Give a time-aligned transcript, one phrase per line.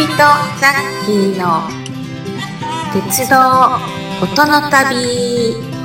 [0.00, 1.60] 人ザッキーの
[2.90, 3.36] 鉄道
[4.22, 5.79] 音の旅。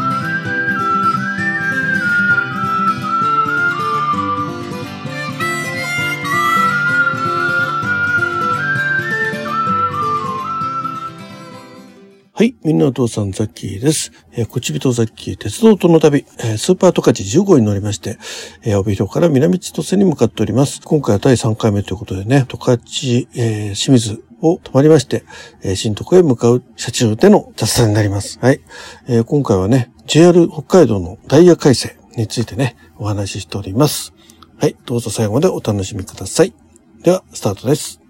[12.38, 12.54] はい。
[12.66, 14.12] みんなお父さん、ザッキーです。
[14.34, 18.18] えー、こちびとザッキー、鉄道との旅、えースーパートカチ10号に乗りまして、
[18.64, 20.82] えー、帯広から南千歳に向かっております。
[20.84, 25.24] 今回は第3回目ということでね、トカチ、えー清水を泊まりまして、
[25.64, 28.38] えー新徳へ向かう車中での雑談になります。
[28.42, 28.60] はい。
[29.08, 34.14] えー今回はね、JR 北海道のダイヤ改正についてね、お話ししております。
[34.60, 34.76] はい。
[34.86, 36.54] どうぞ最後までお楽しみください。
[37.02, 38.05] では、スタートです。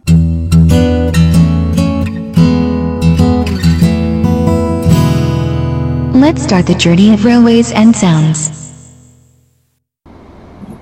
[6.16, 8.50] Let's start the journey of railways and sounds.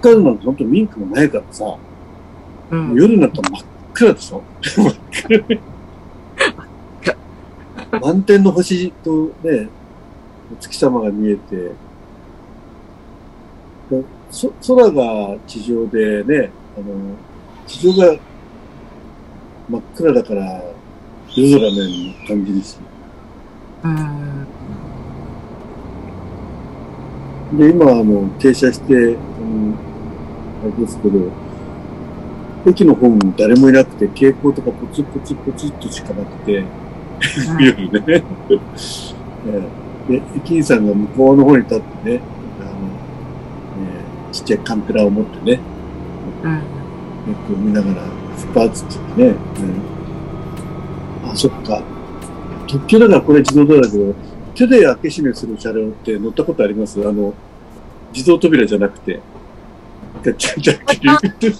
[0.01, 1.75] 北海道なんて本当ミンクもないからさ、
[2.69, 4.43] うん夜になったら真っ暗でしょ？
[4.61, 4.95] 真っ
[7.91, 7.99] 暗。
[7.99, 9.69] 満天の星とね、
[10.53, 11.73] お月様が見えて、で
[14.29, 17.15] そ空が地上でね、あの、
[17.65, 18.19] 地上が
[19.67, 20.63] 真っ暗だから、
[21.35, 22.77] 夜空のように感じるし。
[23.83, 24.47] うん
[27.57, 29.75] で、今、あの、停車して、うん、
[30.63, 31.19] あれですけど、
[32.65, 36.63] 駅のホームに誰もいなくて、蛍光とかポツポツポツっとしかなくて、
[37.59, 38.23] 夜ね。
[39.45, 39.69] え
[40.09, 40.13] え。
[40.13, 42.21] で、駅員さんが向こうの方に立ってね、
[42.59, 45.59] あの、えーちっちゃいカンペラを持ってね、
[46.43, 46.53] うん。
[46.53, 46.59] よ
[47.47, 48.01] く見ながら、
[48.35, 49.39] スパーツって言ってね、
[51.23, 51.29] うん。
[51.29, 51.83] あ、そっか。
[52.67, 54.15] 特急だからこれ自動ドアだけど、
[54.55, 56.99] 手で開け閉めする車両って乗ったことあります？
[57.07, 57.33] あの、
[58.13, 59.19] 自動扉じゃなくて。
[60.23, 61.55] ガチャンガチャン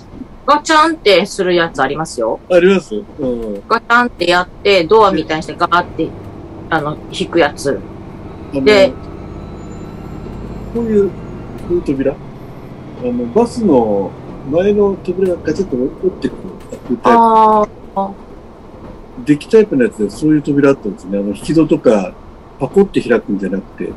[0.46, 2.40] ガチャンってするやつありますよ。
[2.52, 2.96] あります？
[2.96, 3.64] うん。
[3.68, 6.10] ガチャンってやって、ドアみたいにしてガーって、
[6.70, 7.80] あの、引くやつ。
[8.54, 8.94] で
[10.74, 11.16] こういう、こ
[11.72, 12.14] ういう扉？
[12.14, 12.16] あ
[13.06, 14.12] の、バスの
[14.52, 16.40] 前の扉がガチャッと折ってくる
[17.04, 18.08] ああ、
[19.18, 19.26] プ。
[19.26, 21.18] デッキタイプのやつでそういう扉あったんですね。
[21.18, 22.14] あの、引き戸とか、
[22.64, 23.92] パコって開くんじゃなくて。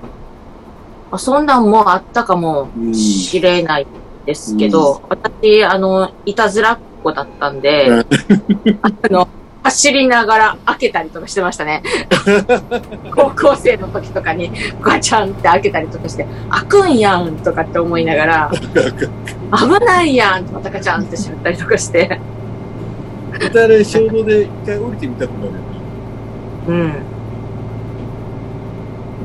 [1.12, 2.94] あそんなんもあったかもうん。
[2.94, 3.86] しれない
[4.24, 8.04] ですけど、私、あの、いたずらっ子だったんで、
[8.82, 9.28] あの、
[9.62, 11.84] 走りながら開けたりとかしてましたね。
[13.14, 14.50] 高校生の時とかに
[14.80, 22.20] ガチャンって開けたりとかして、開くんやんとかって思いながら、 危ないやんってまたガチャンってしまったりとかして、
[23.32, 25.58] またあれ、衝動で一回降りてみたくなるよね。
[26.66, 27.05] うん。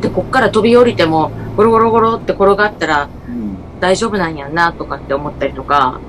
[0.02, 3.58] で、こっから飛び降りても、ゴロゴロゴロって転がったらうん。
[3.80, 6.00] 大丈夫なんやんなとかって思ったりとか、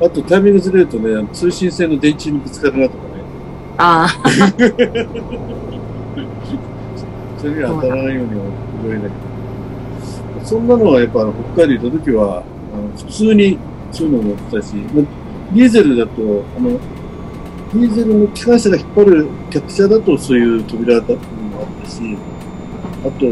[0.00, 3.02] あとタイミングずれるとね、通信線の電柱にぶつかるなとかね。
[3.78, 4.08] ああ、
[7.38, 8.44] それには当たらないようには
[8.82, 9.12] 覚えないけど。
[10.44, 13.58] そんなのはやっぱあの北海道行った時は、あの普通に
[13.92, 15.02] そういうのも乗ってたし、ま
[15.54, 16.12] ディーゼルだと、
[16.56, 21.18] あの、ディーゼルの機関車が引っ張る客車だとそういう扉だったの
[21.54, 22.16] もあったし、
[23.04, 23.26] あと、デ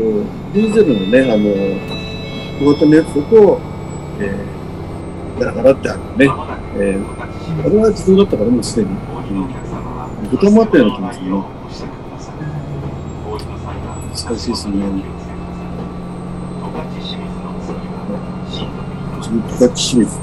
[0.60, 1.42] ィーゼルのね、あの、
[2.60, 3.60] 小型のやつだと、
[4.20, 6.26] えー、ガラガラってあるね。
[6.74, 8.90] えー、あれは自動だったからもうすでに。
[8.90, 8.98] うん。
[10.30, 11.42] ボタンもあったような気がするね。
[14.12, 14.74] 難しいですね。
[19.22, 20.22] 次、十勝清水だ。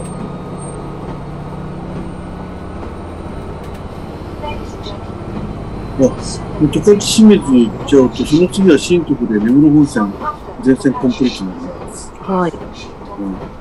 [4.43, 4.45] あ、
[5.99, 10.13] 十勝清水行っちゃうと、その次は新徳で目黒本線、
[10.63, 12.11] 全線コンプリートになります。
[12.21, 12.51] はい。
[12.51, 12.55] う
[13.25, 13.59] ん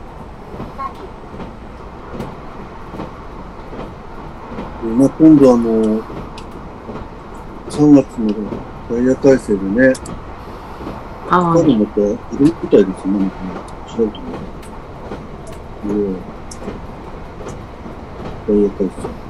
[4.89, 6.01] でまあ、今度あの、
[7.69, 8.33] 3月の
[8.89, 9.93] ダイヤ改正でね、
[11.29, 13.51] あ彼また、いるみたいですね、なんかね、
[13.89, 14.19] 調べて
[15.83, 16.15] みる。
[16.15, 16.21] で、
[18.47, 19.28] ダイヤ改正。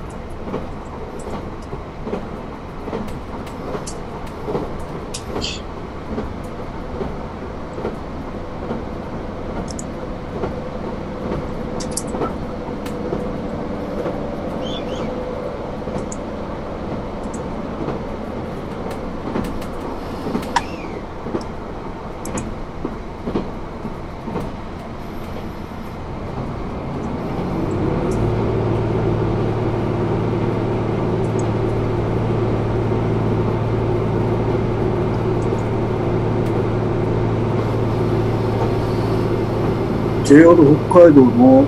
[40.28, 41.64] JR 北海道の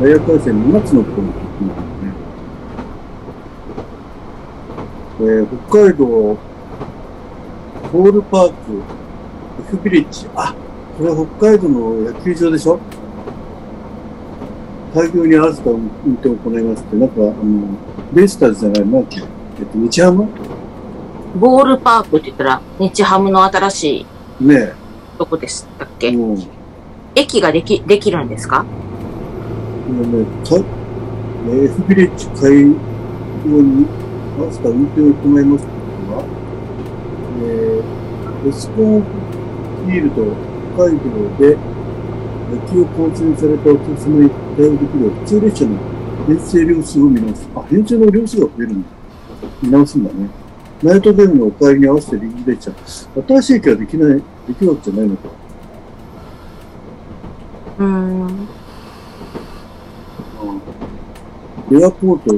[0.00, 2.14] ダイヤ改正2月の頃の時なんだね。
[5.20, 8.54] えー北海道、ボールパーク、
[9.68, 10.26] F ビレッジ。
[10.34, 10.54] あ、
[10.96, 12.80] これは北海道の野球場でしょ？
[14.94, 17.34] 開業に合わせた運転を行いますって、なんか、あの、
[18.14, 19.06] ベイスターズじゃない、なえっ
[19.66, 20.26] と、日ハム？
[21.38, 24.06] ボールパークって言ったら、日ハムの新し
[24.40, 24.72] いね
[25.18, 26.10] とこでしたっえ。
[26.10, 26.12] け？
[26.12, 26.36] もう、
[27.16, 28.66] 駅ができ、できるんですか？
[29.88, 30.56] 今ね、か
[31.48, 33.86] え F ビレッジ開業に
[34.38, 35.80] 合わせた運転を行いますってこ
[36.12, 36.24] とは、
[37.40, 40.26] えー、エスコンフィールド
[40.74, 41.04] 北海道
[41.38, 41.56] で
[42.50, 45.70] 野球を観戦されたお客様に対応できる普通列車の
[46.26, 47.48] 編成量数を見直す。
[47.54, 48.88] あ、編成の量数が増えるんだ。
[49.62, 50.28] 見直すんだね。
[50.82, 52.72] ナイトゲーのお帰りに合わせて臨時列車。
[53.26, 54.22] 新しい駅はできない、で
[54.58, 55.30] きるわけじゃないのか。
[57.78, 58.48] うーん。
[61.72, 62.34] エアポート、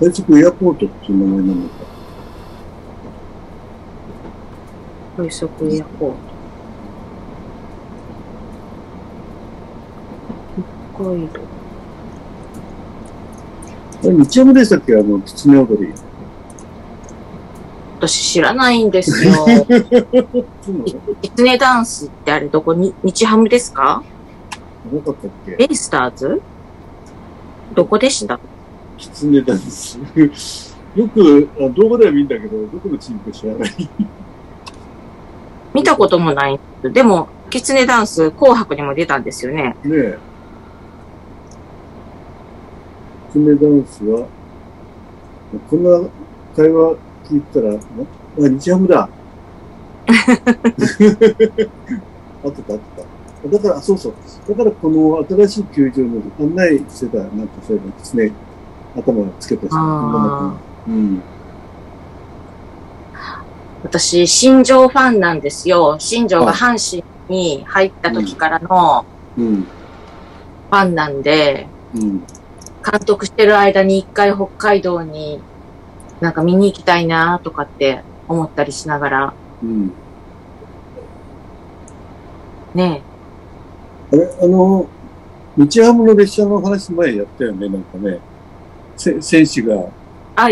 [0.00, 1.74] 快速エアポートっていう名前なのか。
[5.16, 6.16] 快速エアポート。
[10.96, 11.40] 北海道。
[14.02, 14.96] あれ、日山でしたっけ？
[14.96, 15.94] あの、狐踊り。
[18.06, 19.46] 私知らないんですよ。
[21.22, 24.02] キツネダンスってあれどこに、日ハムですか？
[24.92, 25.56] なかったっけ？
[25.56, 26.42] ベイスターズ？
[27.74, 28.38] どこでした？
[28.98, 29.98] 狐ダンス。
[30.94, 33.70] よくあ動画では見るんだけど、どこのチームか知らない。
[33.78, 33.88] ね
[35.72, 39.74] 見たこともないんでも、キツネダンス紅白にも出たんですよね。
[39.84, 40.16] え。
[43.32, 44.28] 狐ダンスは、
[45.68, 46.08] こんな
[46.54, 49.08] 会話聞いたら、なあ、日ハムだ。
[52.44, 53.48] あってたあってた。
[53.48, 54.14] だから、そうそう。
[54.48, 58.32] だからこの新しい球場の案内してた、なんかそういうのですね。
[58.96, 59.70] 頭つけたし。
[59.72, 60.54] あ
[60.86, 61.22] うん。
[63.82, 65.96] 私、新庄ファンなんですよ。
[65.98, 69.04] 新庄が阪神に入った時からの
[69.36, 69.62] うん。
[69.62, 72.20] ファンなんで、うん。
[72.84, 75.40] 監督してる間に一回北海道に
[76.24, 79.92] なんか見に行きたいなとかって思ったりしながら、うん。
[82.74, 83.02] ね
[84.10, 84.88] あれ、あの、
[85.58, 88.20] 日ハムの列車の話前やったよね、なんかね。
[88.96, 89.90] せ選手が、
[90.34, 90.48] あ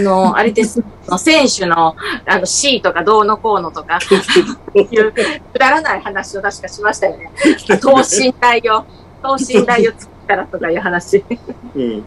[0.00, 0.84] の、 あれです。
[1.16, 1.96] 選手の、
[2.26, 3.98] あの、シートがどうのこうのとか、
[4.74, 7.32] いう、くだらない話を確かしましたよね。
[7.80, 8.84] 等身大を、
[9.22, 11.24] 等身大を作ったらとかいう話。
[11.74, 12.04] うん。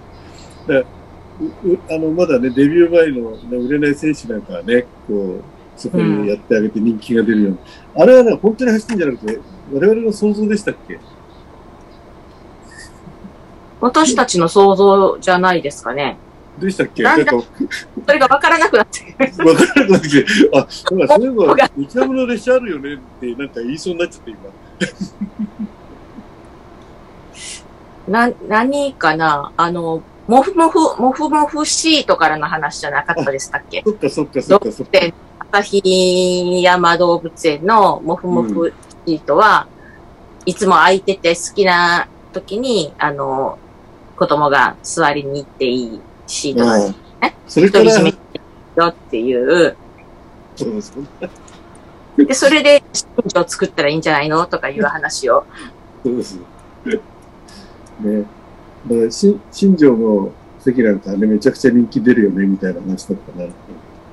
[1.40, 5.44] だううあの、まだね、デビュー前の、ね、売れない選手なんかはね、こう、
[5.76, 7.52] そこにやってあげて人気が出るよう
[7.98, 8.04] な。
[8.04, 9.40] あれはね、本当に走ってんじゃなくて、
[9.72, 11.00] 我々の想像でしたっけ？
[13.80, 16.18] 私たちの想像じゃないですかね。
[16.60, 17.04] どうしたっけ？
[17.04, 17.36] なんんか、
[18.08, 19.50] それがわからなくなってくる。
[19.50, 24.40] わからなくて、あ、なんかそういえば、日ハムの列車あるよねって、なんか言いそうになっちゃって、今。
[28.08, 29.52] な、何かな？
[29.58, 33.82] あの、モフモフ、モフモフシートからの話じゃなかったでしたっけ？
[33.86, 34.92] そっかそっかそっかそっか。
[34.92, 35.14] で、
[35.52, 38.74] 旭山動物園のモフモフ
[39.06, 39.68] シートは、
[40.46, 43.58] いつも空いてて好きな時に、あの、
[44.18, 48.14] 子供が座りに行っていいシートなんですうんそれから、め
[48.76, 49.78] よっていう。
[50.58, 51.08] そうですね。
[52.18, 54.46] で、それで、新庄を作ったらいいんじゃないの？
[54.46, 55.46] とかいう話を。
[56.04, 56.38] そうです。
[58.02, 58.26] ね。
[58.86, 63.48] だから、し新庄の席なんかね、めちゃくちゃ人気出るよね、みたいな話だったな。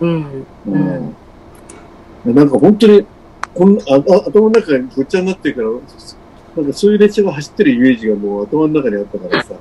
[0.01, 0.47] うん。
[0.67, 2.35] うん。
[2.35, 3.07] なんか本当に、
[3.55, 9.55] こんああ頭の中がごっちゃになってるから、なんかそういう列車が走ってるイメージがもう頭の中にあったからさ。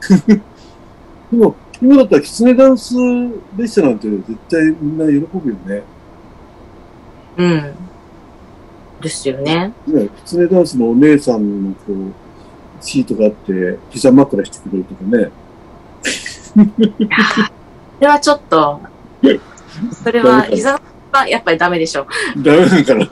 [1.30, 2.94] でも、今だったらキツネダンス
[3.56, 5.82] 列車なんて絶対みんな喜ぶよね。
[7.36, 7.74] うん。
[9.00, 9.72] ですよね。
[9.86, 11.94] ね、キツネダンスのお姉さんのこう、
[12.80, 15.30] シートがあって、膝枕してくれるとかね。
[17.96, 18.80] それはちょっと、
[20.02, 20.80] それは、膝
[21.12, 22.06] はやっぱりダメでしょ。
[22.38, 23.06] ダメなんかな。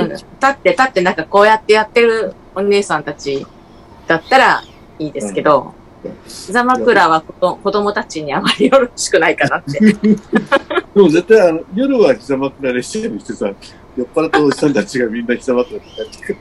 [0.00, 0.08] うん。
[0.10, 3.46] 立って立ってなんかこうやってやってるお姉さんたち
[4.06, 4.62] だったら
[4.98, 5.74] いいですけど、
[6.26, 9.78] 膝枕は子供子供たちにあまりよろしくないかなって。
[9.78, 10.16] で
[10.94, 13.50] も絶対あの、夜は膝枕列車にしてさ、
[13.96, 16.38] 酔っ払ったおじさんたちがみんな膝枕ってやってくる。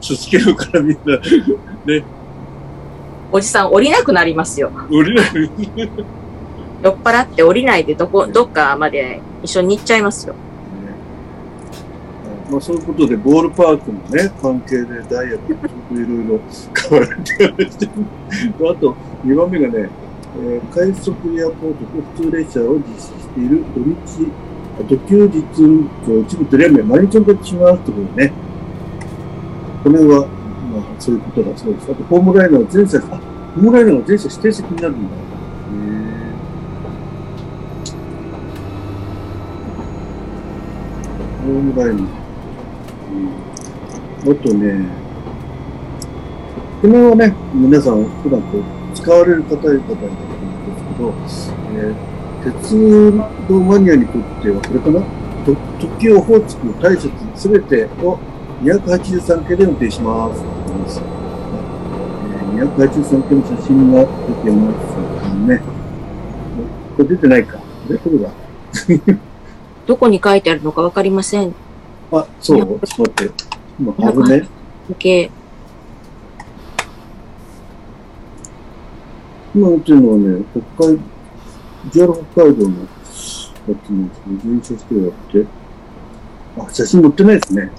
[0.00, 1.16] すすけるからみんな、
[1.86, 2.04] ね、
[3.32, 4.72] おじさん降りなくなりますよ。
[4.90, 5.26] 降りない。
[6.82, 10.34] 酔っ払って降りないでどこ、どっかまで一緒に行っちゃいますよ。
[12.50, 16.40] まあそういうことで、ボールパークのね、関係でダイヤといろいろ
[16.90, 17.44] 変わるって。
[17.46, 19.88] あと、2番目がね、
[20.42, 24.30] えー快速エアポートと普通列車を実施している土日、
[24.80, 28.32] あ土休日運行一部取りやめ、毎日運行しますということね。
[29.82, 31.90] これは、まあ、そういうことだそうです。
[31.90, 35.10] あと、ホームライナーは全車、あ、ホームライナーは全車指定席になるんだ。
[41.42, 42.06] ホームライナー。
[44.24, 44.86] うん、あとね、
[46.80, 48.62] これはね、皆さん普段こう
[48.94, 52.09] 使われる方々だと思うんですけど、えー
[52.44, 55.00] 鉄道マニアにとってはこれかな？
[55.44, 58.18] と特急オホーツク大雪すべてを
[58.62, 60.42] 283系で運転します。
[60.42, 60.50] えー
[62.60, 64.06] 283系の写真が出
[64.44, 65.62] てますね。
[66.96, 67.56] これ出てないか。
[67.58, 68.30] これこれだ。
[69.86, 71.54] どこに書いてあるのかわかりません。
[72.12, 73.30] あ、そう、ちょっと待って。
[73.80, 74.48] 今、はずね。
[74.98, 75.30] 系。
[79.54, 80.42] 今見てるのはね、
[80.78, 80.98] 北海、
[81.88, 82.86] JR 北海道のや
[83.84, 85.46] つなんですけど、全車してやって、
[86.58, 87.70] あ、写真載ってないですね。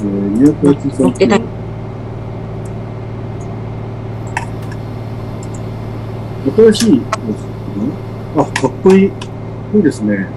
[0.00, 1.40] えー、283載ってない
[6.56, 7.18] 新しいやつか
[8.36, 8.42] な？
[8.42, 9.10] あ、かっこいい。
[9.10, 9.18] かっ
[9.72, 10.28] こいいですね。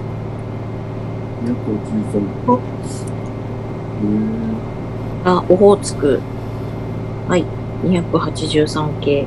[1.44, 2.58] 283あ、
[5.24, 6.20] えあ、オホーツク。
[7.28, 7.44] はい。
[7.84, 9.26] 283系。